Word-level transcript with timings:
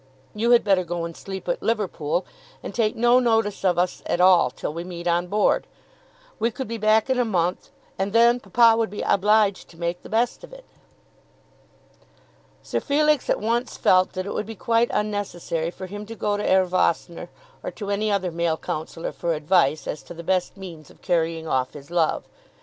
You 0.33 0.49
had 0.49 0.63
better 0.63 0.83
go 0.83 1.05
and 1.05 1.15
sleep 1.15 1.47
at 1.47 1.61
Liverpool, 1.61 2.25
and 2.63 2.73
take 2.73 2.95
no 2.95 3.19
notice 3.19 3.63
of 3.63 3.77
us 3.77 4.01
at 4.07 4.19
all 4.19 4.49
till 4.49 4.73
we 4.73 4.83
meet 4.83 5.07
on 5.07 5.27
board. 5.27 5.67
We 6.39 6.49
could 6.49 6.67
be 6.67 6.79
back 6.79 7.07
in 7.07 7.19
a 7.19 7.23
month, 7.23 7.69
and 7.99 8.11
then 8.11 8.39
papa 8.39 8.75
would 8.79 8.89
be 8.89 9.03
obliged 9.03 9.67
to 9.69 9.79
make 9.79 10.01
the 10.01 10.09
best 10.09 10.43
of 10.43 10.51
it." 10.53 10.65
Sir 12.63 12.79
Felix 12.79 13.29
at 13.29 13.39
once 13.39 13.77
felt 13.77 14.13
that 14.13 14.25
it 14.25 14.33
would 14.33 14.47
be 14.47 14.55
quite 14.55 14.89
unnecessary 14.91 15.69
for 15.69 15.85
him 15.85 16.07
to 16.07 16.15
go 16.15 16.35
to 16.35 16.41
Herr 16.43 16.65
Vossner 16.65 17.29
or 17.61 17.69
to 17.69 17.91
any 17.91 18.11
other 18.11 18.31
male 18.31 18.57
counsellor 18.57 19.11
for 19.11 19.35
advice 19.35 19.85
as 19.85 20.01
to 20.01 20.15
the 20.15 20.23
best 20.23 20.57
means 20.57 20.89
of 20.89 21.03
carrying 21.03 21.47
off 21.47 21.73
his 21.73 21.91
love. 21.91 22.23